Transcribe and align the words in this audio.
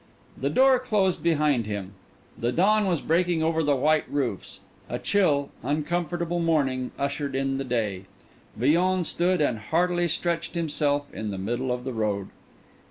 The 0.35 0.49
door 0.49 0.79
closed 0.79 1.21
behind 1.21 1.67
him. 1.67 1.93
The 2.35 2.51
dawn 2.51 2.87
was 2.87 3.03
breaking 3.03 3.43
over 3.43 3.61
the 3.61 3.75
white 3.75 4.09
roofs. 4.09 4.59
A 4.89 4.97
chill, 4.97 5.51
uncomfortable 5.61 6.39
morning 6.39 6.89
ushered 6.97 7.35
in 7.35 7.59
the 7.59 7.63
day. 7.63 8.05
Villon 8.55 9.03
stood 9.03 9.41
and 9.41 9.59
heartily 9.59 10.07
stretched 10.07 10.55
himself 10.55 11.05
in 11.13 11.29
the 11.29 11.37
middle 11.37 11.71
of 11.71 11.83
the 11.83 11.93
road. 11.93 12.29